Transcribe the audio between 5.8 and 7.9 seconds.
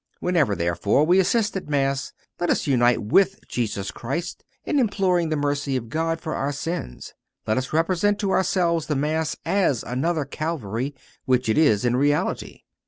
God for our sins. Let us